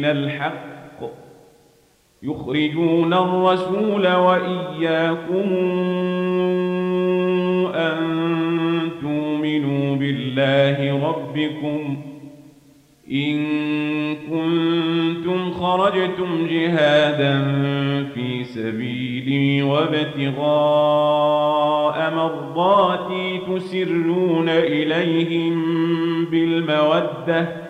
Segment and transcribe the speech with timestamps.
[0.00, 1.00] من الحق.
[2.22, 5.48] يخرجون الرسول وإياكم
[7.74, 7.98] أن
[9.00, 11.96] تؤمنوا بالله ربكم.
[13.12, 13.36] إن
[14.16, 17.42] كنتم خرجتم جهادا
[18.14, 20.40] في سبيلي وابتغاء
[22.16, 25.54] مرضاتي تسرون إليهم
[26.24, 27.69] بالمودة.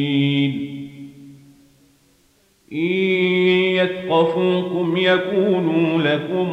[4.21, 6.47] يثقفوكم يكونوا لكم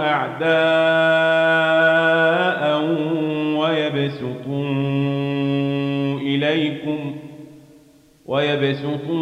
[0.00, 0.46] أعداء
[3.58, 4.66] ويبسطوا
[6.20, 6.98] إليكم
[8.26, 9.16] ويبسطوا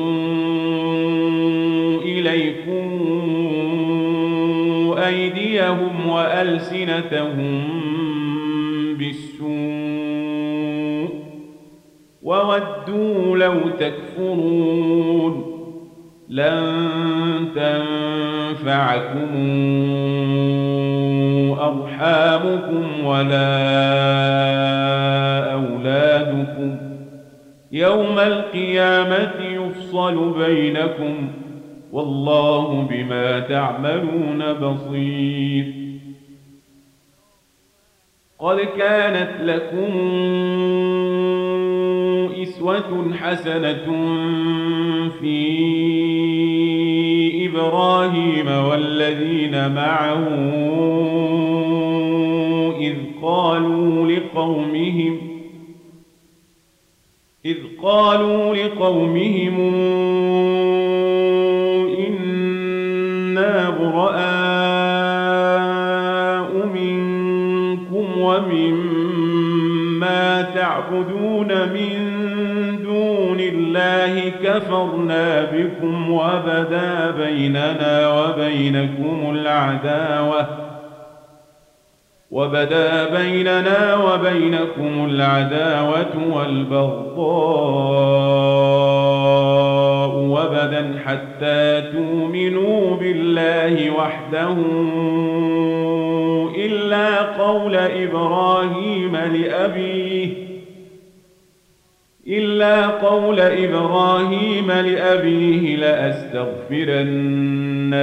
[2.03, 2.91] إليكم
[5.07, 7.63] أيديهم وألسنتهم
[8.99, 9.55] بالسوء
[12.23, 15.44] وودوا لو تكفرون
[16.29, 19.35] لن تنفعكم
[21.61, 23.53] أرحامكم ولا
[25.53, 26.77] أولادكم.
[27.73, 31.29] يوم القيامة يفصل بينكم.
[31.93, 35.75] والله بما تعملون بصير.
[38.39, 39.95] قد كانت لكم
[42.43, 43.87] أسوة حسنة
[45.21, 45.94] في
[47.55, 50.29] إبراهيم والذين معه
[52.81, 55.19] إذ قالوا لقومهم
[57.45, 59.61] إذ قالوا لقومهم
[61.99, 64.25] إنا براء
[66.67, 69.63] منكم ومما
[70.43, 71.94] تعبدون من
[74.43, 80.47] كفرنا بكم وبدا بيننا وبينكم العداوة.
[82.31, 87.75] وبدا بيننا وبينكم العداوة والبغضاء
[90.17, 94.57] وبدا حتى تؤمنوا بالله وحده
[96.57, 100.44] إلا قول إبراهيم لأبيه.
[102.29, 107.25] إلا قول إبراهيم لأبيه لأستغفرن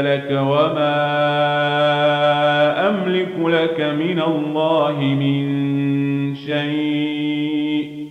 [0.05, 1.01] لك وما
[2.89, 5.51] أملك لك من الله من
[6.35, 8.07] شيء.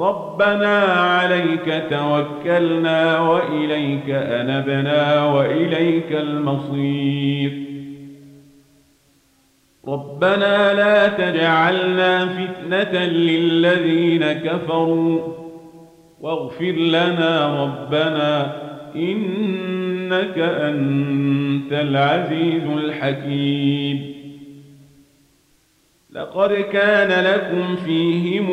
[0.00, 7.73] ربنا عليك توكلنا وإليك أنبنا وإليك المصير.
[9.88, 15.20] ربنا لا تجعلنا فتنة للذين كفروا.
[16.20, 18.56] واغفر لنا ربنا
[18.96, 24.14] إنك أنت العزيز الحكيم.
[26.12, 28.46] لقد كان لكم فيهم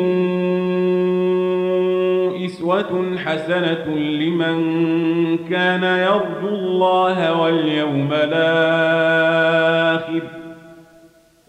[2.44, 4.58] إسوة حسنة لمن
[5.38, 9.02] كان يرجو الله واليوم الآخر.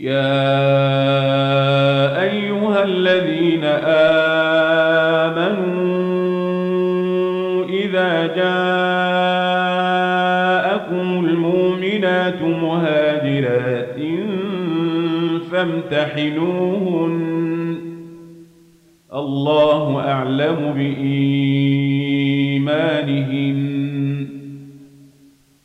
[0.00, 0.32] يا
[2.22, 3.64] أيها الذين
[5.24, 8.46] آمنوا إذا جاءكم
[11.24, 13.96] المؤمنات مهاجرات
[15.52, 17.20] فامتحنوهن.
[19.14, 21.30] الله أعلم بإيمانهن.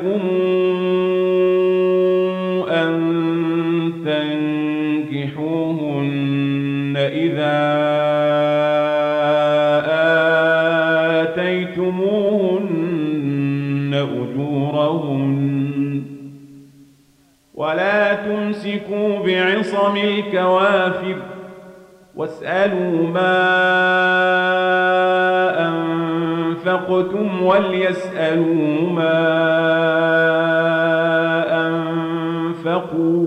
[0.00, 0.22] عليكم
[2.68, 2.92] أن
[5.10, 7.60] تنكحوهن إذا
[11.80, 12.70] آتيتموهن
[13.94, 15.40] أجورهن
[17.54, 21.16] ولا تمسكوا بعصم الكوافر
[22.16, 24.69] واسألوا ما
[26.80, 29.20] أنفقتم وليسألوا ما
[31.68, 33.26] أنفقوا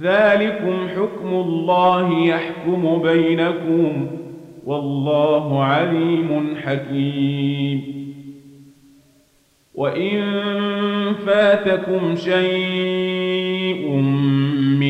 [0.00, 4.06] ذلكم حكم الله يحكم بينكم
[4.66, 8.02] والله عليم حكيم.
[9.74, 10.22] وإن
[11.26, 14.02] فاتكم شيء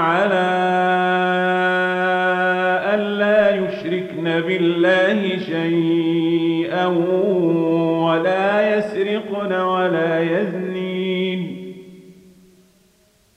[0.00, 0.50] على
[2.94, 6.86] ألا يشركن بالله شيئا
[8.06, 11.70] ولا يسرقن ولا يزنين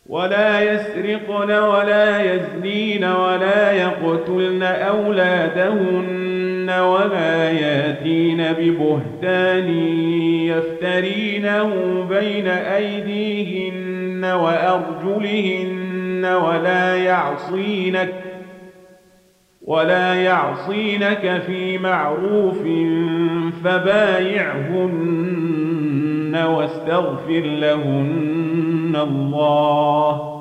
[0.10, 6.24] ولا يسرقن ولا يزنين ولا يقتلن أولادهن
[6.70, 9.70] ولا يأتين ببهتان
[10.48, 11.70] يفترينه
[12.10, 15.82] بين أيديهن وأرجلهن
[16.25, 18.13] ولا يعصينك
[19.62, 22.62] ولا يعصينك في معروف
[23.63, 25.24] فبايعهن
[26.36, 30.34] واستغفر لهن الله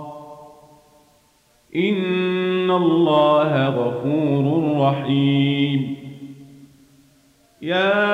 [1.77, 5.97] إن الله غفور رحيم
[7.63, 8.13] يا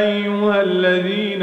[0.00, 1.42] أيها الذين